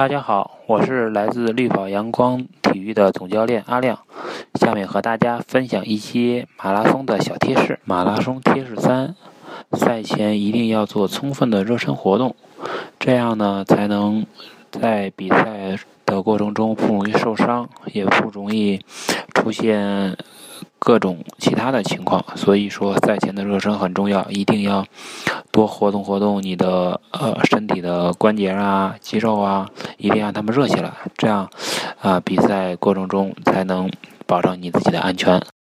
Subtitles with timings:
[0.00, 3.98] 大家好，我是来自绿跑阳光体育的总教练阿亮，
[4.54, 7.78] 下面和大家分享一些马拉松的小贴士。
[7.84, 9.14] 马拉松贴士三：
[9.72, 12.34] 赛前一定要做充分的热身活动，
[12.98, 14.24] 这样呢才能
[14.70, 15.76] 在比赛
[16.06, 18.80] 的过程中不容易受伤，也不容易
[19.34, 20.16] 出现。
[20.80, 24.84] 各种其他的情况，所以说赛前的热身很重要，一定要
[25.52, 31.48] 多活动活动你的呃身体的关节啊、肌肉啊，一定让他们热起来，这样
[32.00, 33.90] 啊比赛过程中才能
[34.26, 35.40] 保证你自己的安全。